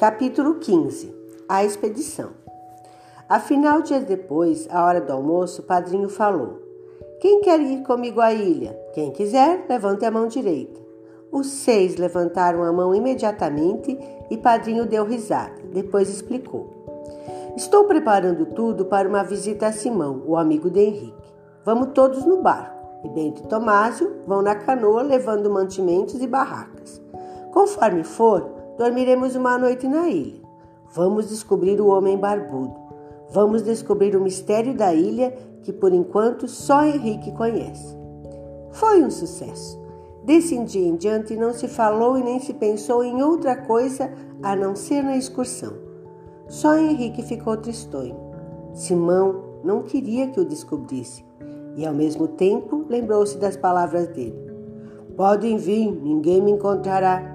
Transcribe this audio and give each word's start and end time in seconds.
Capítulo 0.00 0.54
15 0.54 1.14
A 1.46 1.62
expedição. 1.62 2.30
Afinal, 3.28 3.82
dias 3.82 4.02
depois, 4.02 4.66
à 4.70 4.82
hora 4.82 4.98
do 4.98 5.12
almoço, 5.12 5.60
o 5.60 5.64
padrinho 5.66 6.08
falou: 6.08 6.58
Quem 7.20 7.42
quer 7.42 7.60
ir 7.60 7.82
comigo 7.82 8.18
à 8.18 8.32
ilha? 8.32 8.72
Quem 8.94 9.10
quiser, 9.10 9.66
levante 9.68 10.06
a 10.06 10.10
mão 10.10 10.26
direita. 10.26 10.80
Os 11.30 11.48
seis 11.48 11.96
levantaram 11.96 12.62
a 12.62 12.72
mão 12.72 12.94
imediatamente 12.94 13.98
e 14.30 14.38
padrinho 14.38 14.86
deu 14.86 15.04
risada. 15.04 15.60
Depois 15.70 16.08
explicou: 16.08 16.70
Estou 17.54 17.84
preparando 17.84 18.46
tudo 18.46 18.86
para 18.86 19.06
uma 19.06 19.22
visita 19.22 19.66
a 19.66 19.72
Simão, 19.72 20.22
o 20.26 20.34
amigo 20.34 20.70
de 20.70 20.80
Henrique. 20.80 21.34
Vamos 21.62 21.88
todos 21.92 22.24
no 22.24 22.40
barco. 22.40 23.04
E 23.04 23.08
Bento 23.10 23.42
e 23.42 23.48
Tomásio 23.48 24.22
vão 24.26 24.40
na 24.40 24.54
canoa 24.54 25.02
levando 25.02 25.50
mantimentos 25.50 26.22
e 26.22 26.26
barracas. 26.26 27.02
Conforme 27.52 28.02
for, 28.02 28.59
dormiremos 28.80 29.36
uma 29.36 29.58
noite 29.58 29.86
na 29.86 30.08
ilha. 30.08 30.40
Vamos 30.94 31.28
descobrir 31.28 31.82
o 31.82 31.88
homem 31.88 32.16
barbudo. 32.16 32.74
Vamos 33.30 33.62
descobrir 33.62 34.16
o 34.16 34.22
mistério 34.22 34.74
da 34.74 34.94
ilha 34.94 35.36
que 35.62 35.70
por 35.70 35.92
enquanto 35.92 36.48
só 36.48 36.82
Henrique 36.82 37.30
conhece. 37.32 37.94
Foi 38.70 39.04
um 39.04 39.10
sucesso. 39.10 39.78
Desse 40.24 40.58
dia 40.64 40.88
em 40.88 40.96
diante 40.96 41.36
não 41.36 41.52
se 41.52 41.68
falou 41.68 42.16
e 42.16 42.24
nem 42.24 42.40
se 42.40 42.54
pensou 42.54 43.04
em 43.04 43.22
outra 43.22 43.54
coisa 43.54 44.10
a 44.42 44.56
não 44.56 44.74
ser 44.74 45.02
na 45.02 45.14
excursão. 45.14 45.74
Só 46.48 46.74
Henrique 46.74 47.20
ficou 47.22 47.58
tristonho. 47.58 48.16
Simão 48.72 49.60
não 49.62 49.82
queria 49.82 50.28
que 50.28 50.40
o 50.40 50.44
descobrisse 50.44 51.22
e, 51.76 51.84
ao 51.84 51.92
mesmo 51.92 52.28
tempo, 52.28 52.86
lembrou-se 52.88 53.36
das 53.36 53.58
palavras 53.58 54.08
dele: 54.08 54.38
Podem 55.18 55.58
vir, 55.58 55.92
ninguém 55.92 56.40
me 56.40 56.52
encontrará. 56.52 57.29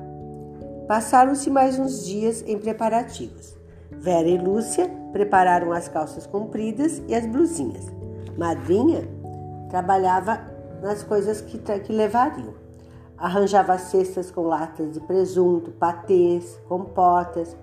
Passaram-se 0.88 1.50
mais 1.50 1.80
uns 1.80 2.06
dias 2.06 2.44
em 2.46 2.60
preparativos. 2.60 3.58
Vera 3.90 4.28
e 4.28 4.38
Lúcia 4.38 4.88
prepararam 5.12 5.72
as 5.72 5.88
calças 5.88 6.28
compridas 6.28 7.02
e 7.08 7.16
as 7.16 7.26
blusinhas. 7.26 7.92
Madrinha 8.38 9.08
trabalhava 9.68 10.40
nas 10.84 11.02
coisas 11.02 11.42
que, 11.42 11.58
que 11.58 11.92
levariam. 11.92 12.54
Arranjava 13.18 13.80
cestas 13.80 14.30
com 14.30 14.42
latas 14.42 14.92
de 14.92 15.00
presunto, 15.00 15.72
patês, 15.72 16.60
compotas, 16.68 17.58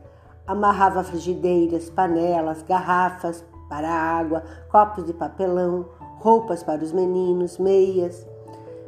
amarrava 0.45 1.05
frigideiras, 1.05 1.89
panelas, 1.89 2.63
garrafas 2.63 3.45
para 3.69 3.89
água, 3.89 4.43
copos 4.69 5.07
de 5.07 5.13
papelão, 5.13 5.87
roupas 6.19 6.65
para 6.65 6.83
os 6.83 6.91
meninos, 6.91 7.57
meias. 7.57 8.27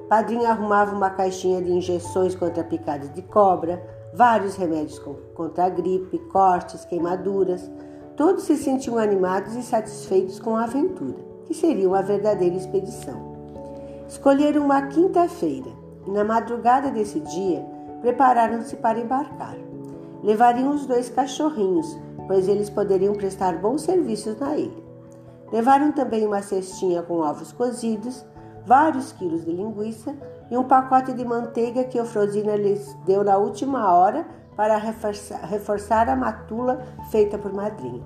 Padrinho 0.08 0.46
arrumava 0.46 0.92
uma 0.92 1.10
caixinha 1.10 1.62
de 1.62 1.70
injeções 1.70 2.34
contra 2.34 2.64
picadas 2.64 3.12
de 3.12 3.22
cobra, 3.22 3.80
vários 4.15 4.57
remédios 4.57 4.98
contra 5.34 5.65
a 5.65 5.69
gripe, 5.69 6.19
cortes, 6.31 6.84
queimaduras. 6.84 7.70
Todos 8.17 8.45
se 8.45 8.57
sentiam 8.57 8.97
animados 8.97 9.55
e 9.57 9.62
satisfeitos 9.62 10.39
com 10.39 10.57
a 10.57 10.65
aventura, 10.65 11.19
que 11.47 11.55
seria 11.55 11.89
uma 11.89 12.03
verdadeira 12.03 12.55
expedição. 12.55 13.35
Escolheram 14.09 14.65
uma 14.65 14.83
quinta-feira 14.83 15.70
e, 16.07 16.11
na 16.11 16.23
madrugada 16.23 16.91
desse 16.91 17.19
dia, 17.20 17.65
prepararam-se 18.01 18.77
para 18.77 19.01
embarcar 19.01 19.57
levariam 20.25 20.70
os 20.75 20.87
dois 20.87 21.11
cachorrinhos, 21.11 21.98
pois 22.27 22.48
eles 22.48 22.70
poderiam 22.70 23.12
prestar 23.12 23.59
bons 23.59 23.83
serviços 23.83 24.41
na 24.41 24.57
ilha. 24.57 24.83
Levaram 25.53 25.92
também 25.92 26.27
uma 26.27 26.41
cestinha 26.41 27.03
com 27.03 27.19
ovos 27.19 27.53
cozidos, 27.53 28.25
vários 28.67 29.12
quilos 29.12 29.45
de 29.45 29.53
linguiça 29.53 30.17
e 30.50 30.56
um 30.56 30.64
pacote 30.64 31.12
de 31.12 31.25
manteiga 31.25 31.84
que 31.84 32.00
Ofrosina 32.00 32.56
lhes 32.56 32.95
deu 33.06 33.25
na 33.25 33.37
última 33.37 33.92
hora 33.92 34.27
para 34.56 34.77
reforçar, 34.77 35.41
reforçar 35.45 36.09
a 36.09 36.17
matula 36.17 36.83
feita 37.11 37.36
por 37.39 37.52
madrinha. 37.52 38.02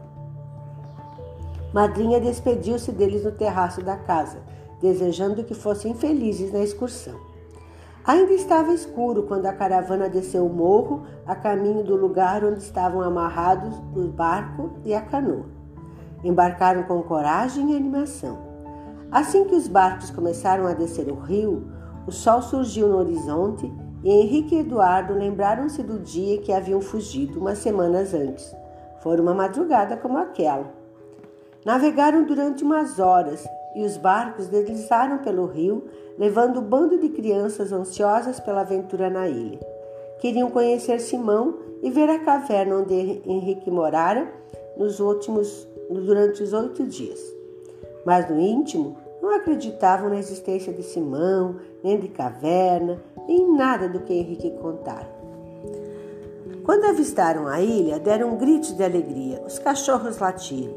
Madrinha 1.72 2.20
despediu-se 2.20 2.90
deles 2.92 3.24
no 3.24 3.32
terraço 3.32 3.82
da 3.82 3.96
casa, 3.96 4.38
desejando 4.80 5.44
que 5.44 5.54
fossem 5.54 5.94
felizes 5.94 6.52
na 6.52 6.60
excursão. 6.60 7.28
Ainda 8.06 8.32
estava 8.32 8.72
escuro 8.72 9.24
quando 9.24 9.44
a 9.44 9.52
caravana 9.52 10.08
desceu 10.08 10.46
o 10.46 10.52
morro 10.52 11.02
a 11.26 11.34
caminho 11.34 11.84
do 11.84 11.94
lugar 11.94 12.42
onde 12.42 12.60
estavam 12.60 13.02
amarrados 13.02 13.76
o 13.94 14.08
barco 14.08 14.70
e 14.82 14.94
a 14.94 15.02
canoa. 15.02 15.44
Embarcaram 16.24 16.84
com 16.84 17.02
coragem 17.02 17.72
e 17.72 17.76
animação. 17.76 18.38
Assim 19.10 19.44
que 19.44 19.54
os 19.54 19.68
barcos 19.68 20.10
começaram 20.10 20.66
a 20.66 20.72
descer 20.72 21.08
o 21.10 21.16
rio, 21.16 21.70
o 22.08 22.10
sol 22.10 22.40
surgiu 22.40 22.88
no 22.88 22.96
horizonte 22.96 23.70
e 24.02 24.10
Henrique 24.10 24.54
e 24.54 24.60
Eduardo 24.60 25.12
lembraram-se 25.12 25.82
do 25.82 25.98
dia 25.98 26.38
que 26.38 26.50
haviam 26.50 26.80
fugido 26.80 27.38
umas 27.38 27.58
semanas 27.58 28.14
antes. 28.14 28.50
Foi 29.00 29.20
uma 29.20 29.34
madrugada 29.34 29.94
como 29.94 30.16
aquela. 30.16 30.72
Navegaram 31.66 32.24
durante 32.24 32.64
umas 32.64 32.98
horas 32.98 33.46
e 33.76 33.84
os 33.84 33.98
barcos 33.98 34.46
deslizaram 34.46 35.18
pelo 35.18 35.44
rio, 35.44 35.84
levando 36.16 36.60
um 36.60 36.62
bando 36.62 36.98
de 36.98 37.10
crianças 37.10 37.72
ansiosas 37.74 38.40
pela 38.40 38.62
aventura 38.62 39.10
na 39.10 39.28
ilha. 39.28 39.60
Queriam 40.18 40.48
conhecer 40.48 41.00
Simão 41.00 41.58
e 41.82 41.90
ver 41.90 42.08
a 42.08 42.20
caverna 42.20 42.76
onde 42.76 43.20
Henrique 43.26 43.70
morara 43.70 44.32
nos 44.78 44.98
últimos, 44.98 45.68
durante 45.90 46.42
os 46.42 46.54
oito 46.54 46.86
dias. 46.86 47.20
Mas 48.06 48.30
no 48.30 48.40
íntimo, 48.40 48.96
não 49.22 49.34
acreditavam 49.34 50.08
na 50.08 50.18
existência 50.18 50.72
de 50.72 50.82
Simão, 50.82 51.56
nem 51.82 51.98
de 51.98 52.08
caverna, 52.08 53.00
nem 53.26 53.42
em 53.42 53.56
nada 53.56 53.88
do 53.88 54.00
que 54.00 54.12
Henrique 54.12 54.50
contara. 54.52 55.08
Quando 56.64 56.84
avistaram 56.84 57.46
a 57.46 57.60
ilha, 57.60 57.98
deram 57.98 58.36
gritos 58.36 58.72
de 58.72 58.84
alegria. 58.84 59.42
Os 59.46 59.58
cachorros 59.58 60.18
latiram. 60.18 60.74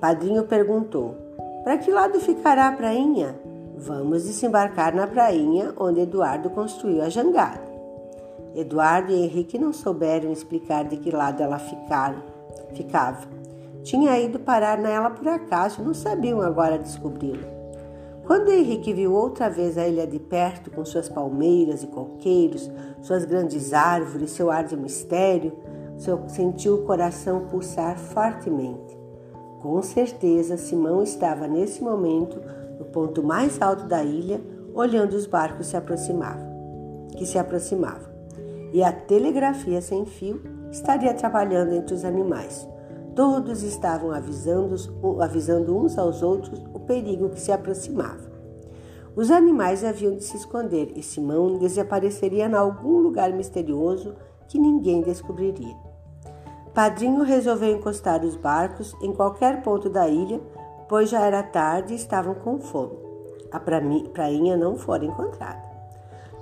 Padrinho 0.00 0.44
perguntou: 0.44 1.14
para 1.62 1.78
que 1.78 1.90
lado 1.90 2.20
ficará 2.20 2.68
a 2.68 2.72
prainha? 2.72 3.34
Vamos 3.76 4.24
desembarcar 4.24 4.94
na 4.94 5.06
prainha 5.06 5.72
onde 5.78 6.00
Eduardo 6.00 6.50
construiu 6.50 7.02
a 7.02 7.08
jangada. 7.08 7.60
Eduardo 8.54 9.12
e 9.12 9.24
Henrique 9.24 9.58
não 9.58 9.72
souberam 9.72 10.30
explicar 10.30 10.84
de 10.84 10.96
que 10.96 11.10
lado 11.10 11.42
ela 11.42 11.58
ficava. 11.58 12.22
Tinha 13.84 14.18
ido 14.18 14.40
parar 14.40 14.78
nela 14.78 15.10
por 15.10 15.28
acaso, 15.28 15.82
não 15.82 15.92
sabiam 15.92 16.40
agora 16.40 16.78
descobri-lo. 16.78 17.46
Quando 18.26 18.50
Henrique 18.50 18.94
viu 18.94 19.12
outra 19.12 19.50
vez 19.50 19.76
a 19.76 19.86
ilha 19.86 20.06
de 20.06 20.18
perto, 20.18 20.70
com 20.70 20.82
suas 20.86 21.10
palmeiras 21.10 21.82
e 21.82 21.86
coqueiros, 21.86 22.70
suas 23.02 23.26
grandes 23.26 23.74
árvores, 23.74 24.30
seu 24.30 24.50
ar 24.50 24.64
de 24.64 24.74
mistério, 24.74 25.52
sentiu 26.28 26.76
o 26.76 26.82
coração 26.84 27.46
pulsar 27.46 27.98
fortemente. 27.98 28.98
Com 29.60 29.82
certeza, 29.82 30.56
Simão 30.56 31.02
estava 31.02 31.46
nesse 31.46 31.82
momento 31.82 32.40
no 32.78 32.86
ponto 32.86 33.22
mais 33.22 33.60
alto 33.60 33.84
da 33.84 34.02
ilha, 34.02 34.40
olhando 34.74 35.12
os 35.12 35.26
barcos 35.26 35.66
se 35.66 35.76
aproximavam, 35.76 37.08
que 37.16 37.26
se 37.26 37.38
aproximavam. 37.38 38.08
E 38.72 38.82
a 38.82 38.90
telegrafia 38.90 39.82
sem 39.82 40.06
fio 40.06 40.42
estaria 40.70 41.12
trabalhando 41.12 41.74
entre 41.74 41.94
os 41.94 42.04
animais. 42.04 42.66
Todos 43.14 43.62
estavam 43.62 44.10
avisando, 44.10 44.74
avisando 45.20 45.76
uns 45.76 45.96
aos 45.96 46.20
outros 46.22 46.60
o 46.74 46.80
perigo 46.80 47.28
que 47.28 47.40
se 47.40 47.52
aproximava. 47.52 48.32
Os 49.14 49.30
animais 49.30 49.84
haviam 49.84 50.16
de 50.16 50.24
se 50.24 50.36
esconder 50.36 50.92
e 50.96 51.02
Simão 51.02 51.56
desapareceria 51.56 52.46
em 52.46 52.54
algum 52.54 52.98
lugar 52.98 53.32
misterioso 53.32 54.14
que 54.48 54.58
ninguém 54.58 55.00
descobriria. 55.02 55.76
Padrinho 56.74 57.22
resolveu 57.22 57.76
encostar 57.76 58.24
os 58.24 58.34
barcos 58.34 58.96
em 59.00 59.12
qualquer 59.12 59.62
ponto 59.62 59.88
da 59.88 60.08
ilha, 60.08 60.40
pois 60.88 61.08
já 61.08 61.20
era 61.20 61.44
tarde 61.44 61.92
e 61.92 61.96
estavam 61.96 62.34
com 62.34 62.58
fome. 62.58 62.98
A 63.52 63.60
prainha 63.60 64.56
não 64.56 64.76
fora 64.76 65.04
encontrada. 65.04 65.62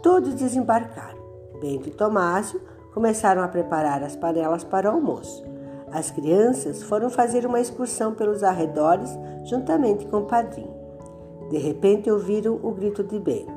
Todos 0.01 0.35
desembarcaram. 0.35 1.21
Bento 1.61 1.91
e 1.91 1.93
Tomásio 1.93 2.63
começaram 2.95 3.43
a 3.43 3.49
preparar 3.49 4.03
as 4.03 4.17
panelas 4.17 4.65
para 4.65 4.91
o 4.91 4.95
almoço. 4.95 5.52
As 5.93 6.11
crianças 6.11 6.83
foram 6.83 7.11
fazer 7.11 7.45
uma 7.45 7.61
excursão 7.61 8.15
pelos 8.15 8.43
arredores 8.43 9.11
juntamente 9.45 10.07
com 10.07 10.19
o 10.19 10.27
padrinho. 10.27 10.75
De 11.51 11.59
repente 11.59 12.11
ouviram 12.11 12.59
o 12.63 12.71
grito 12.73 13.05
de 13.05 13.19
Bento: 13.19 13.53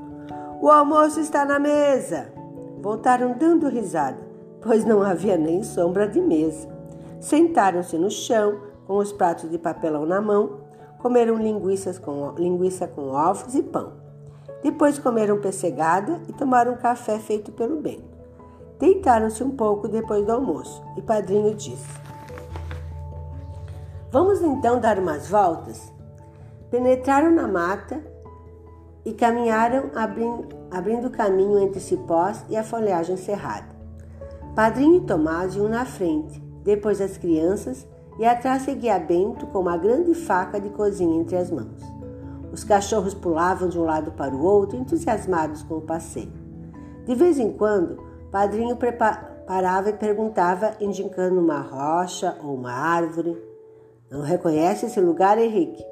O 0.62 0.70
almoço 0.70 1.20
está 1.20 1.46
na 1.46 1.60
mesa! 1.60 2.34
Voltaram 2.82 3.36
dando 3.38 3.68
risada 3.70 4.36
pois 4.66 4.84
não 4.84 5.04
havia 5.04 5.38
nem 5.38 5.62
sombra 5.62 6.08
de 6.08 6.20
mesa. 6.20 6.68
Sentaram-se 7.22 7.98
no 7.98 8.10
chão, 8.10 8.60
com 8.88 8.98
os 8.98 9.14
pratos 9.14 9.50
de 9.50 9.60
papelão 9.60 10.08
na 10.08 10.20
mão, 10.20 10.62
comeram 10.98 11.36
linguiças 11.36 12.00
com, 12.00 12.34
linguiça 12.36 12.88
com 12.88 13.10
ovos 13.10 13.54
e 13.54 13.62
pão. 13.62 13.94
Depois 14.64 14.98
comeram 14.98 15.40
pessegada 15.40 16.20
e 16.28 16.34
tomaram 16.34 16.76
café 16.78 17.20
feito 17.20 17.52
pelo 17.52 17.80
Bento. 17.80 18.16
Deitaram-se 18.80 19.44
um 19.44 19.52
pouco 19.52 19.88
depois 19.88 20.26
do 20.26 20.32
almoço 20.32 20.84
e 20.98 21.02
Padrinho 21.02 21.54
disse: 21.54 21.88
Vamos 24.16 24.42
então 24.42 24.80
dar 24.80 24.98
umas 24.98 25.28
voltas? 25.28 25.92
Penetraram 26.72 27.32
na 27.32 27.50
mata 27.50 28.02
e 29.04 29.12
caminharam 29.12 29.92
abrindo, 29.94 31.10
caminho 31.10 31.60
entre 31.60 31.82
cipós 31.82 32.46
e 32.48 32.56
a 32.56 32.64
folhagem 32.64 33.18
cerrada. 33.18 33.68
Padrinho 34.56 34.96
e 34.96 35.02
Tomás 35.02 35.58
iam 35.58 35.68
na 35.68 35.84
frente, 35.84 36.42
depois 36.64 37.02
as 37.02 37.18
crianças, 37.18 37.86
e 38.18 38.26
atrás 38.26 38.62
seguia 38.62 38.98
Bento 38.98 39.48
com 39.48 39.60
uma 39.60 39.76
grande 39.76 40.14
faca 40.14 40.62
de 40.62 40.70
cozinha 40.70 41.20
entre 41.20 41.36
as 41.36 41.52
mãos. 41.52 41.82
Os 42.54 42.64
cachorros 42.64 43.14
pulavam 43.14 43.68
de 43.68 43.78
um 43.78 43.84
lado 43.84 44.14
para 44.14 44.34
o 44.34 44.42
outro, 44.42 44.78
entusiasmados 44.78 45.62
com 45.64 45.80
o 45.80 45.82
passeio. 45.82 46.32
De 47.06 47.14
vez 47.16 47.38
em 47.38 47.52
quando, 47.52 48.02
Padrinho 48.32 48.78
parava 49.46 49.90
e 49.90 49.94
perguntava, 49.94 50.72
indicando 50.80 51.42
uma 51.42 51.60
rocha 51.60 52.38
ou 52.42 52.56
uma 52.56 52.72
árvore. 52.72 53.54
Não 54.10 54.22
reconhece 54.22 54.86
esse 54.86 55.02
lugar, 55.02 55.38
Henrique? 55.40 55.84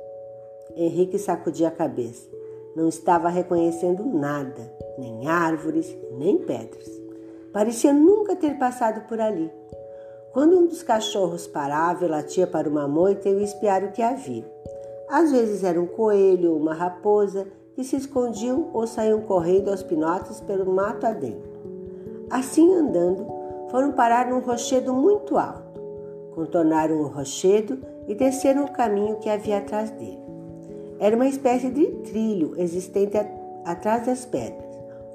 Henrique 0.75 1.17
sacudia 1.17 1.69
a 1.69 1.71
cabeça. 1.71 2.29
Não 2.75 2.87
estava 2.87 3.27
reconhecendo 3.27 4.05
nada, 4.05 4.71
nem 4.99 5.27
árvores, 5.27 5.95
nem 6.17 6.37
pedras. 6.37 6.89
Parecia 7.51 7.91
nunca 7.91 8.35
ter 8.35 8.57
passado 8.59 9.07
por 9.07 9.19
ali. 9.19 9.51
Quando 10.31 10.59
um 10.59 10.67
dos 10.67 10.83
cachorros 10.83 11.47
parava 11.47 12.05
e 12.05 12.07
latia 12.07 12.45
para 12.45 12.69
uma 12.69 12.87
moita, 12.87 13.29
eu 13.29 13.39
ia 13.39 13.45
espiar 13.45 13.83
o 13.83 13.91
que 13.91 14.01
havia. 14.01 14.45
Às 15.09 15.31
vezes 15.31 15.63
era 15.63 15.79
um 15.79 15.87
coelho 15.87 16.51
ou 16.51 16.57
uma 16.57 16.73
raposa 16.73 17.47
que 17.75 17.83
se 17.83 17.95
escondiam 17.95 18.69
ou 18.73 18.85
saíam 18.85 19.21
correndo 19.21 19.69
aos 19.69 19.83
pinotes 19.83 20.39
pelo 20.41 20.71
mato 20.71 21.05
adentro. 21.05 21.51
Assim 22.29 22.73
andando, 22.73 23.25
foram 23.69 23.91
parar 23.91 24.29
num 24.29 24.39
rochedo 24.39 24.93
muito 24.93 25.37
alto. 25.37 25.79
Contornaram 26.33 26.99
o 27.01 27.07
rochedo 27.07 27.92
e 28.07 28.15
desceram 28.15 28.65
o 28.65 28.71
caminho 28.71 29.17
que 29.17 29.29
havia 29.29 29.57
atrás 29.57 29.89
dele. 29.91 30.23
Era 30.99 31.15
uma 31.15 31.27
espécie 31.27 31.69
de 31.69 31.85
trilho 32.03 32.53
existente 32.57 33.17
atrás 33.65 34.05
das 34.05 34.25
pedras. 34.25 34.63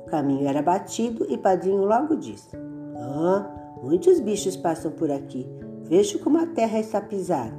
O 0.06 0.11
caminho 0.11 0.46
era 0.46 0.62
batido 0.62 1.26
e 1.29 1.37
Padrinho 1.37 1.85
logo 1.85 2.17
disse: 2.17 2.56
Ah, 2.96 3.46
muitos 3.82 4.20
bichos 4.20 4.56
passam 4.56 4.90
por 4.90 5.11
aqui. 5.11 5.46
Vejo 5.85 6.19
como 6.19 6.38
a 6.38 6.46
terra 6.46 6.79
está 6.79 7.00
pisada. 7.00 7.55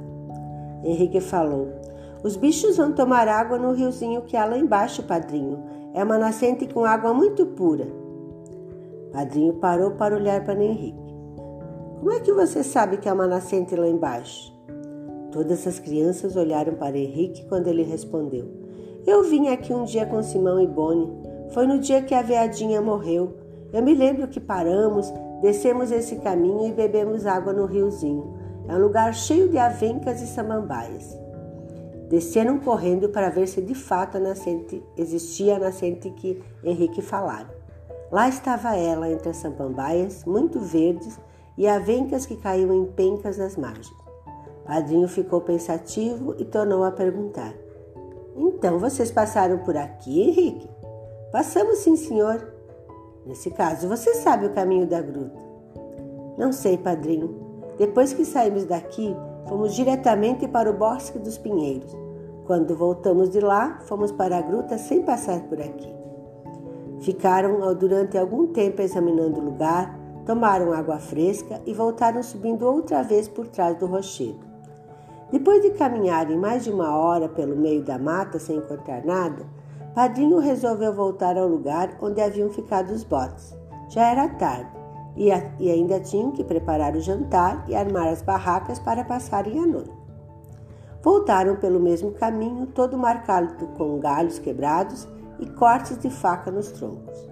Henrique 0.84 1.20
falou: 1.20 1.68
Os 2.22 2.36
bichos 2.36 2.76
vão 2.76 2.92
tomar 2.92 3.28
água 3.28 3.58
no 3.58 3.72
riozinho 3.72 4.22
que 4.22 4.36
há 4.36 4.44
lá 4.44 4.58
embaixo, 4.58 5.02
padrinho. 5.02 5.62
É 5.92 6.04
uma 6.04 6.18
nascente 6.18 6.66
com 6.72 6.84
água 6.84 7.12
muito 7.12 7.44
pura. 7.46 7.86
Padrinho 9.12 9.54
parou 9.54 9.92
para 9.92 10.14
olhar 10.14 10.44
para 10.44 10.62
Henrique. 10.62 10.98
Como 11.98 12.12
é 12.12 12.20
que 12.20 12.32
você 12.32 12.62
sabe 12.62 12.96
que 12.96 13.08
há 13.08 13.12
uma 13.12 13.26
nascente 13.26 13.74
lá 13.74 13.88
embaixo? 13.88 14.59
Todas 15.32 15.66
as 15.66 15.78
crianças 15.78 16.34
olharam 16.34 16.74
para 16.74 16.98
Henrique 16.98 17.44
quando 17.48 17.68
ele 17.68 17.82
respondeu: 17.82 18.46
Eu 19.06 19.22
vim 19.22 19.48
aqui 19.48 19.72
um 19.72 19.84
dia 19.84 20.04
com 20.04 20.22
Simão 20.22 20.60
e 20.60 20.66
Boni. 20.66 21.08
Foi 21.50 21.66
no 21.66 21.78
dia 21.78 22.02
que 22.02 22.14
a 22.14 22.22
veadinha 22.22 22.80
morreu. 22.80 23.34
Eu 23.72 23.82
me 23.82 23.94
lembro 23.94 24.26
que 24.26 24.40
paramos, 24.40 25.12
descemos 25.40 25.92
esse 25.92 26.16
caminho 26.16 26.66
e 26.66 26.72
bebemos 26.72 27.26
água 27.26 27.52
no 27.52 27.66
riozinho. 27.66 28.34
É 28.68 28.74
um 28.74 28.80
lugar 28.80 29.14
cheio 29.14 29.48
de 29.48 29.58
avencas 29.58 30.20
e 30.20 30.26
samambaias. 30.26 31.16
Desceram 32.08 32.58
correndo 32.58 33.08
para 33.08 33.30
ver 33.30 33.46
se 33.46 33.62
de 33.62 33.74
fato 33.74 34.16
a 34.16 34.20
nascente 34.20 34.82
existia 34.96 35.56
a 35.56 35.58
nascente 35.60 36.10
que 36.10 36.42
Henrique 36.64 37.00
falara. 37.00 37.48
Lá 38.10 38.28
estava 38.28 38.76
ela 38.76 39.08
entre 39.08 39.28
as 39.28 39.36
samambaias, 39.36 40.24
muito 40.24 40.58
verdes, 40.58 41.18
e 41.56 41.68
avencas 41.68 42.26
que 42.26 42.36
caíam 42.36 42.74
em 42.74 42.84
pencas 42.86 43.38
nas 43.38 43.56
margens. 43.56 43.99
Padrinho 44.70 45.08
ficou 45.08 45.40
pensativo 45.40 46.36
e 46.38 46.44
tornou 46.44 46.84
a 46.84 46.92
perguntar: 46.92 47.52
Então 48.36 48.78
vocês 48.78 49.10
passaram 49.10 49.58
por 49.58 49.76
aqui, 49.76 50.20
Henrique? 50.20 50.70
Passamos 51.32 51.78
sim, 51.78 51.96
senhor. 51.96 52.54
Nesse 53.26 53.50
caso, 53.50 53.88
você 53.88 54.14
sabe 54.14 54.46
o 54.46 54.52
caminho 54.52 54.86
da 54.86 55.00
gruta? 55.00 55.40
Não 56.38 56.52
sei, 56.52 56.78
padrinho. 56.78 57.34
Depois 57.78 58.12
que 58.12 58.24
saímos 58.24 58.64
daqui, 58.64 59.12
fomos 59.48 59.74
diretamente 59.74 60.46
para 60.46 60.70
o 60.70 60.74
Bosque 60.74 61.18
dos 61.18 61.36
Pinheiros. 61.36 61.92
Quando 62.46 62.76
voltamos 62.76 63.28
de 63.28 63.40
lá, 63.40 63.80
fomos 63.86 64.12
para 64.12 64.38
a 64.38 64.42
gruta 64.42 64.78
sem 64.78 65.02
passar 65.02 65.40
por 65.48 65.60
aqui. 65.60 65.92
Ficaram 67.00 67.74
durante 67.74 68.16
algum 68.16 68.46
tempo 68.46 68.80
examinando 68.82 69.40
o 69.40 69.44
lugar, 69.44 69.98
tomaram 70.24 70.72
água 70.72 71.00
fresca 71.00 71.60
e 71.66 71.74
voltaram 71.74 72.22
subindo 72.22 72.68
outra 72.68 73.02
vez 73.02 73.26
por 73.26 73.48
trás 73.48 73.76
do 73.76 73.86
rochedo. 73.86 74.49
Depois 75.30 75.62
de 75.62 75.70
caminharem 75.70 76.36
mais 76.36 76.64
de 76.64 76.70
uma 76.70 76.96
hora 76.96 77.28
pelo 77.28 77.56
meio 77.56 77.84
da 77.84 77.98
mata 77.98 78.38
sem 78.38 78.56
encontrar 78.56 79.04
nada, 79.04 79.46
Padrinho 79.94 80.38
resolveu 80.38 80.92
voltar 80.92 81.36
ao 81.38 81.46
lugar 81.46 81.96
onde 82.00 82.20
haviam 82.20 82.50
ficado 82.50 82.90
os 82.90 83.04
botes. 83.04 83.56
Já 83.88 84.08
era 84.08 84.28
tarde 84.28 84.70
e, 85.16 85.30
a, 85.30 85.52
e 85.58 85.70
ainda 85.70 86.00
tinham 86.00 86.32
que 86.32 86.42
preparar 86.42 86.96
o 86.96 87.00
jantar 87.00 87.64
e 87.68 87.76
armar 87.76 88.08
as 88.08 88.22
barracas 88.22 88.80
para 88.80 89.04
passarem 89.04 89.58
a 89.58 89.66
noite. 89.66 90.00
Voltaram 91.02 91.56
pelo 91.56 91.78
mesmo 91.78 92.10
caminho, 92.10 92.66
todo 92.66 92.98
marcado 92.98 93.68
com 93.68 94.00
galhos 94.00 94.38
quebrados 94.38 95.08
e 95.38 95.46
cortes 95.46 95.96
de 95.98 96.10
faca 96.10 96.50
nos 96.50 96.72
troncos. 96.72 97.30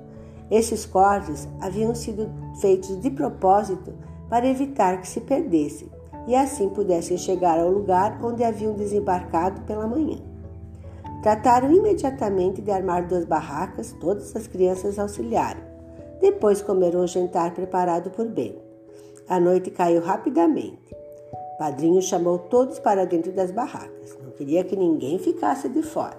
Esses 0.50 0.86
cortes 0.86 1.48
haviam 1.60 1.94
sido 1.94 2.30
feitos 2.60 3.00
de 3.00 3.10
propósito 3.10 3.92
para 4.28 4.46
evitar 4.46 5.00
que 5.00 5.08
se 5.08 5.20
perdessem 5.20 5.97
e 6.28 6.36
assim 6.36 6.68
pudessem 6.68 7.16
chegar 7.16 7.58
ao 7.58 7.70
lugar 7.70 8.20
onde 8.22 8.44
haviam 8.44 8.74
desembarcado 8.74 9.62
pela 9.62 9.86
manhã. 9.86 10.18
Trataram 11.22 11.72
imediatamente 11.72 12.60
de 12.60 12.70
armar 12.70 13.08
duas 13.08 13.24
barracas, 13.24 13.96
todas 13.98 14.36
as 14.36 14.46
crianças 14.46 14.98
auxiliaram. 14.98 15.60
Depois 16.20 16.60
comeram 16.60 17.00
o 17.00 17.06
jantar 17.06 17.54
preparado 17.54 18.10
por 18.10 18.26
Ben. 18.26 18.54
A 19.26 19.40
noite 19.40 19.70
caiu 19.70 20.02
rapidamente. 20.02 20.94
Padrinho 21.58 22.02
chamou 22.02 22.38
todos 22.38 22.78
para 22.78 23.06
dentro 23.06 23.32
das 23.32 23.50
barracas. 23.50 24.16
Não 24.22 24.30
queria 24.32 24.62
que 24.62 24.76
ninguém 24.76 25.18
ficasse 25.18 25.66
de 25.66 25.82
fora. 25.82 26.18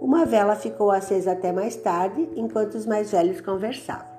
Uma 0.00 0.24
vela 0.24 0.56
ficou 0.56 0.90
acesa 0.90 1.32
até 1.32 1.52
mais 1.52 1.76
tarde, 1.76 2.28
enquanto 2.34 2.74
os 2.74 2.86
mais 2.86 3.10
velhos 3.10 3.42
conversavam. 3.42 4.13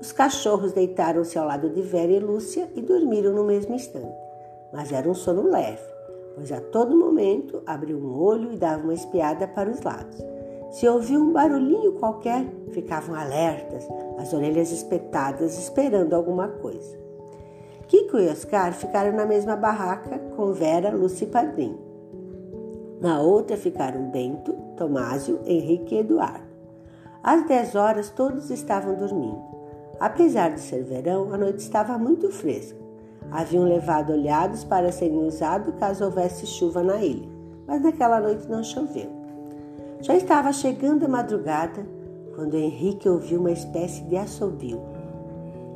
Os 0.00 0.12
cachorros 0.12 0.72
deitaram-se 0.72 1.38
ao 1.38 1.46
lado 1.46 1.68
de 1.68 1.82
Vera 1.82 2.10
e 2.10 2.18
Lúcia 2.18 2.70
e 2.74 2.80
dormiram 2.80 3.34
no 3.34 3.44
mesmo 3.44 3.74
instante. 3.74 4.16
Mas 4.72 4.92
era 4.92 5.06
um 5.06 5.14
sono 5.14 5.50
leve, 5.50 5.82
pois 6.34 6.50
a 6.50 6.60
todo 6.60 6.96
momento 6.96 7.62
abriu 7.66 7.98
um 7.98 8.18
olho 8.18 8.50
e 8.52 8.56
dava 8.56 8.82
uma 8.82 8.94
espiada 8.94 9.46
para 9.46 9.70
os 9.70 9.82
lados. 9.82 10.18
Se 10.70 10.88
ouviu 10.88 11.20
um 11.20 11.32
barulhinho 11.32 11.92
qualquer, 11.94 12.46
ficavam 12.70 13.14
alertas, 13.14 13.86
as 14.18 14.32
orelhas 14.32 14.72
espetadas, 14.72 15.58
esperando 15.58 16.14
alguma 16.14 16.48
coisa. 16.48 16.98
Kiko 17.86 18.18
e 18.18 18.28
Oscar 18.28 18.72
ficaram 18.72 19.12
na 19.12 19.26
mesma 19.26 19.56
barraca 19.56 20.18
com 20.36 20.52
Vera, 20.52 20.94
Lúcia 20.94 21.24
e 21.24 21.28
Padrinho. 21.28 21.78
Na 23.00 23.20
outra 23.20 23.56
ficaram 23.56 24.10
Bento, 24.10 24.52
Tomásio, 24.76 25.40
Henrique 25.44 25.96
e 25.96 25.98
Eduardo. 25.98 26.48
Às 27.22 27.46
dez 27.46 27.74
horas 27.74 28.08
todos 28.08 28.48
estavam 28.50 28.94
dormindo. 28.94 29.49
Apesar 30.00 30.54
de 30.54 30.60
ser 30.60 30.82
verão, 30.82 31.32
a 31.32 31.36
noite 31.36 31.58
estava 31.58 31.98
muito 31.98 32.30
fresca. 32.30 32.78
Haviam 33.30 33.64
levado 33.64 34.12
olhados 34.12 34.64
para 34.64 34.90
serem 34.90 35.26
usados 35.26 35.74
caso 35.78 36.04
houvesse 36.04 36.46
chuva 36.46 36.82
na 36.82 37.02
ilha, 37.02 37.28
mas 37.66 37.82
naquela 37.82 38.18
noite 38.18 38.48
não 38.48 38.64
choveu. 38.64 39.10
Já 40.00 40.16
estava 40.16 40.52
chegando 40.52 41.04
a 41.04 41.08
madrugada 41.08 41.86
quando 42.34 42.56
Henrique 42.56 43.08
ouviu 43.08 43.40
uma 43.40 43.52
espécie 43.52 44.02
de 44.04 44.16
assobio. 44.16 44.80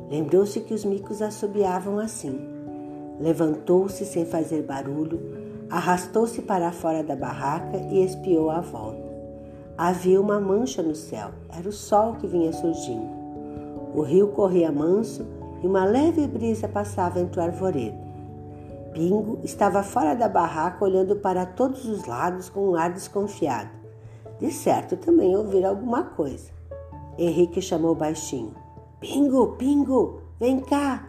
Lembrou-se 0.09 0.59
que 0.61 0.73
os 0.73 0.83
micos 0.83 1.21
assobiavam 1.21 1.99
assim. 1.99 2.39
Levantou-se 3.19 4.03
sem 4.03 4.25
fazer 4.25 4.63
barulho, 4.63 5.45
Arrastou-se 5.69 6.43
para 6.43 6.71
fora 6.71 7.03
da 7.03 7.15
barraca 7.15 7.77
e 7.89 8.03
espiou 8.03 8.51
à 8.51 8.61
volta. 8.61 9.03
Havia 9.77 10.21
uma 10.21 10.39
mancha 10.39 10.81
no 10.83 10.95
céu, 10.95 11.31
era 11.49 11.67
o 11.67 11.71
sol 11.71 12.15
que 12.15 12.27
vinha 12.27 12.53
surgindo. 12.53 13.24
O 13.95 14.01
rio 14.01 14.27
corria 14.27 14.73
manso 14.73 15.25
e 15.63 15.67
uma 15.67 15.85
leve 15.85 16.27
brisa 16.27 16.67
passava 16.67 17.19
entre 17.19 17.39
o 17.39 17.43
arvoredo. 17.43 17.97
Pingo 18.93 19.39
estava 19.41 19.81
fora 19.83 20.13
da 20.13 20.27
barraca 20.27 20.83
olhando 20.83 21.15
para 21.15 21.45
todos 21.45 21.85
os 21.85 22.05
lados 22.05 22.49
com 22.49 22.69
um 22.69 22.75
ar 22.75 22.91
desconfiado. 22.91 23.69
De 24.37 24.51
certo 24.51 24.97
também 24.97 25.35
ouvira 25.35 25.69
alguma 25.69 26.03
coisa. 26.03 26.51
Henrique 27.17 27.61
chamou 27.61 27.95
baixinho: 27.95 28.53
Pingo, 28.99 29.53
Pingo, 29.57 30.21
vem 30.39 30.59
cá! 30.59 31.07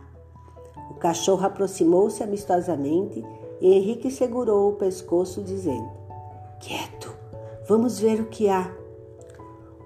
O 0.90 0.94
cachorro 0.94 1.44
aproximou-se 1.44 2.22
amistosamente 2.22 3.24
e 3.60 3.74
Henrique 3.74 4.12
segurou 4.12 4.70
o 4.70 4.76
pescoço, 4.76 5.42
dizendo: 5.42 5.90
Quieto, 6.60 7.12
vamos 7.68 7.98
ver 7.98 8.20
o 8.20 8.26
que 8.26 8.48
há. 8.48 8.70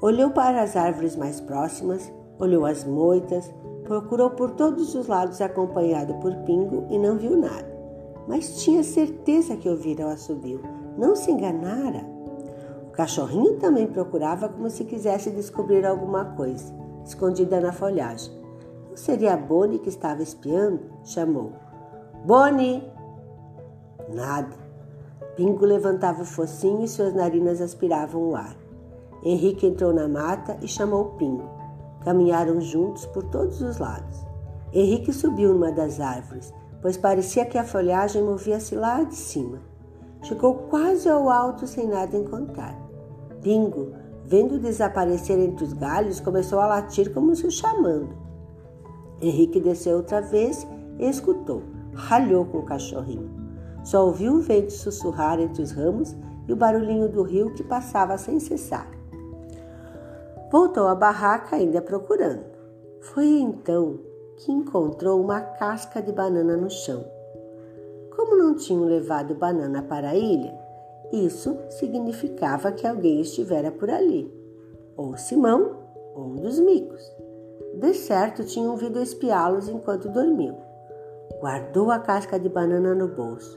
Olhou 0.03 0.31
para 0.31 0.63
as 0.63 0.77
árvores 0.77 1.17
mais 1.17 1.41
próximas, 1.41 2.11
olhou 2.41 2.65
as 2.65 2.85
moitas, 2.85 3.53
procurou 3.85 4.31
por 4.31 4.53
todos 4.53 4.95
os 4.95 5.07
lados 5.07 5.41
acompanhado 5.41 6.15
por 6.15 6.35
Pingo 6.39 6.87
e 6.91 6.99
não 6.99 7.17
viu 7.17 7.37
nada. 7.37 7.69
Mas 8.27 8.63
tinha 8.63 8.83
certeza 8.83 9.57
que 9.57 9.69
ouvira 9.69 10.07
o 10.07 10.11
assobio, 10.11 10.61
não 10.97 11.15
se 11.15 11.31
enganara. 11.31 12.05
O 12.89 12.91
cachorrinho 12.93 13.57
também 13.59 13.87
procurava 13.87 14.49
como 14.49 14.71
se 14.71 14.85
quisesse 14.85 15.31
descobrir 15.31 15.85
alguma 15.87 16.25
coisa, 16.25 16.73
escondida 17.05 17.61
na 17.61 17.73
folhagem. 17.73 18.33
Não 18.89 18.97
seria 18.97 19.37
Bonnie 19.37 19.79
que 19.79 19.89
estava 19.89 20.23
espiando? 20.23 20.81
Chamou. 21.05 21.53
Bonnie! 22.25 22.83
Nada. 24.13 24.57
Pingo 25.37 25.65
levantava 25.65 26.23
o 26.23 26.27
focinho 26.27 26.85
e 26.85 26.89
suas 26.89 27.15
narinas 27.15 27.61
aspiravam 27.61 28.31
o 28.31 28.37
ar. 28.37 28.57
Henrique 29.23 29.67
entrou 29.67 29.93
na 29.93 30.09
mata 30.09 30.57
e 30.61 30.69
chamou 30.69 31.17
Pingo. 31.17 31.60
Caminharam 32.05 32.61
juntos 32.61 33.07
por 33.07 33.25
todos 33.25 33.61
os 33.61 33.79
lados. 33.79 34.25
Henrique 34.73 35.13
subiu 35.13 35.53
numa 35.53 35.73
das 35.73 36.01
árvores, 36.01 36.53
pois 36.81 36.97
parecia 36.97 37.45
que 37.45 37.59
a 37.59 37.65
folhagem 37.65 38.23
movia-se 38.23 38.75
lá 38.75 39.03
de 39.03 39.17
cima. 39.17 39.59
Chegou 40.23 40.55
quase 40.71 41.09
ao 41.09 41.29
alto 41.29 41.67
sem 41.67 41.89
nada 41.89 42.17
encontrar. 42.17 42.77
Pingo, 43.43 43.93
vendo 44.25 44.59
desaparecer 44.59 45.39
entre 45.39 45.65
os 45.65 45.73
galhos, 45.73 46.21
começou 46.21 46.61
a 46.61 46.67
latir 46.67 47.13
como 47.13 47.35
se 47.35 47.47
o 47.47 47.51
chamando. 47.51 48.15
Henrique 49.21 49.61
desceu 49.61 49.97
outra 49.97 50.21
vez 50.21 50.67
e 50.99 51.09
escutou. 51.09 51.63
Ralhou 51.93 52.45
com 52.45 52.59
o 52.59 52.65
cachorrinho. 52.65 53.31
Só 53.83 54.07
ouviu 54.07 54.35
o 54.35 54.41
vento 54.41 54.73
sussurrar 54.73 55.41
entre 55.41 55.63
os 55.63 55.73
ramos 55.73 56.17
e 56.47 56.53
o 56.53 56.57
barulhinho 56.57 57.09
do 57.09 57.23
rio 57.23 57.53
que 57.55 57.65
passava 57.65 58.17
sem 58.17 58.39
cessar. 58.39 59.00
Voltou 60.51 60.89
à 60.89 60.97
barraca 60.97 61.55
ainda 61.55 61.81
procurando. 61.81 62.45
Foi 63.01 63.25
então 63.25 64.01
que 64.37 64.51
encontrou 64.51 65.21
uma 65.21 65.41
casca 65.41 66.03
de 66.03 66.11
banana 66.13 66.57
no 66.57 66.69
chão. 66.69 67.05
Como 68.17 68.37
não 68.37 68.57
tinham 68.57 68.85
levado 68.85 69.35
banana 69.35 69.81
para 69.81 70.11
a 70.11 70.17
ilha, 70.17 70.53
isso 71.13 71.57
significava 71.71 72.73
que 72.73 72.87
alguém 72.87 73.21
estivera 73.21 73.71
por 73.71 73.91
ali, 73.91 74.29
ou 74.97 75.17
Simão, 75.17 75.77
ou 76.17 76.25
um 76.25 76.37
dos 76.37 76.59
micos. 76.59 77.01
De 77.75 77.95
certo 77.95 78.45
tinham 78.45 78.77
vindo 78.77 79.01
espiá-los 79.01 79.69
enquanto 79.69 80.09
dormiam. 80.09 80.59
Guardou 81.41 81.93
a 81.93 81.99
casca 82.01 82.41
de 82.41 82.49
banana 82.49 82.93
no 82.93 83.07
bolso. 83.07 83.57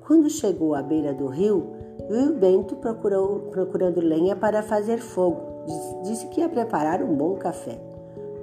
Quando 0.00 0.28
chegou 0.28 0.74
à 0.74 0.82
beira 0.82 1.14
do 1.14 1.28
rio, 1.28 1.72
viu 2.08 2.34
Bento 2.34 2.74
procurou, 2.76 3.48
procurando 3.50 4.00
lenha 4.00 4.34
para 4.34 4.62
fazer 4.62 4.98
fogo. 4.98 5.55
Disse 6.02 6.26
que 6.28 6.40
ia 6.40 6.48
preparar 6.48 7.02
um 7.02 7.14
bom 7.14 7.34
café. 7.34 7.80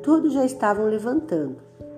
Todos 0.02 0.34
já 0.34 0.46
estavam 0.46 0.86
levantando 0.86 1.58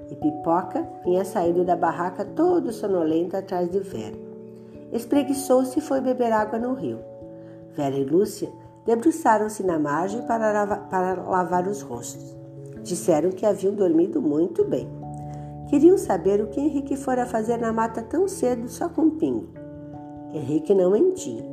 e 0.10 0.16
Pipoca 0.16 0.88
vinha 1.04 1.26
saindo 1.26 1.64
da 1.64 1.76
barraca 1.76 2.24
todo 2.24 2.72
sonolento 2.72 3.36
atrás 3.36 3.70
de 3.70 3.80
Vera. 3.80 4.16
Espreguiçou-se 4.92 5.80
e 5.80 5.82
foi 5.82 6.00
beber 6.00 6.32
água 6.32 6.60
no 6.60 6.74
rio. 6.74 7.00
Vera 7.74 7.96
e 7.96 8.06
Lúcia 8.06 8.50
debruçaram-se 8.86 9.64
na 9.64 9.80
margem 9.80 10.22
para 10.24 10.52
lavar, 10.52 10.90
para 10.90 11.22
lavar 11.24 11.68
os 11.68 11.82
rostos. 11.82 12.36
Disseram 12.84 13.32
que 13.32 13.46
haviam 13.46 13.74
dormido 13.74 14.22
muito 14.22 14.64
bem. 14.64 14.88
Queriam 15.68 15.98
saber 15.98 16.40
o 16.42 16.48
que 16.48 16.62
Henrique 16.62 16.96
fora 16.96 17.26
fazer 17.26 17.58
na 17.58 17.74
mata 17.74 18.02
tão 18.04 18.28
cedo 18.28 18.70
só 18.70 18.88
com 18.88 19.10
Pingo. 19.10 19.48
Henrique 20.32 20.74
não 20.76 20.92
mentia. 20.92 21.44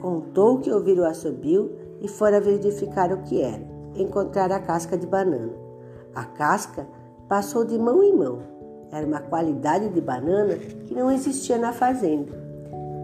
Contou 0.00 0.58
que 0.58 0.70
ouvira 0.70 1.02
o 1.02 1.06
assobio 1.06 1.74
e 2.04 2.08
fora 2.08 2.38
verificar 2.38 3.10
o 3.10 3.22
que 3.22 3.40
era. 3.40 3.62
Encontrar 3.96 4.52
a 4.52 4.60
casca 4.60 4.94
de 4.94 5.06
banana. 5.06 5.52
A 6.14 6.24
casca 6.24 6.86
passou 7.26 7.64
de 7.64 7.78
mão 7.78 8.02
em 8.02 8.14
mão. 8.14 8.40
Era 8.92 9.06
uma 9.06 9.20
qualidade 9.20 9.88
de 9.88 10.02
banana 10.02 10.54
que 10.54 10.94
não 10.94 11.10
existia 11.10 11.56
na 11.56 11.72
fazenda. 11.72 12.30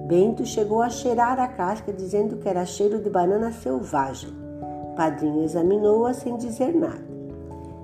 Bento 0.06 0.44
chegou 0.44 0.82
a 0.82 0.90
cheirar 0.90 1.40
a 1.40 1.48
casca, 1.48 1.92
dizendo 1.92 2.36
que 2.36 2.48
era 2.48 2.66
cheiro 2.66 2.98
de 2.98 3.08
banana 3.08 3.50
selvagem. 3.52 4.30
Padrinho 4.94 5.44
examinou-a 5.44 6.12
sem 6.12 6.36
dizer 6.36 6.74
nada. 6.74 7.08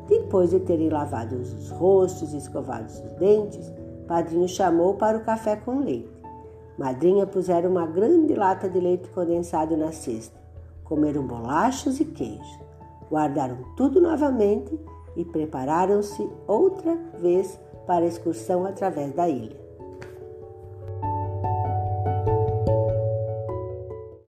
Depois 0.09 0.51
de 0.51 0.61
terem 0.61 0.91
lavado 0.91 1.37
os 1.37 1.71
rostos 1.71 2.35
e 2.35 2.37
escovado 2.37 2.87
os 2.87 3.01
dentes, 3.19 3.73
Padrinho 4.07 4.49
chamou 4.49 4.95
para 4.95 5.17
o 5.17 5.25
café 5.25 5.57
com 5.57 5.81
leite. 5.81 6.11
Madrinha 6.77 7.27
puseram 7.27 7.71
uma 7.71 7.87
grande 7.87 8.35
lata 8.35 8.69
de 8.69 8.79
leite 8.79 9.09
condensado 9.09 9.77
na 9.77 9.93
cesta. 9.93 10.46
Comeram 10.89 11.27
bolachas 11.27 12.01
e 12.01 12.05
queijo. 12.05 12.61
Guardaram 13.11 13.59
tudo 13.77 14.01
novamente 14.01 14.79
e 15.17 15.25
prepararam-se 15.25 16.29
outra 16.47 16.97
vez 17.21 17.59
para 17.87 18.05
a 18.05 18.09
excursão 18.09 18.67
através 18.67 19.13
da 19.13 19.29
ilha. 19.29 19.66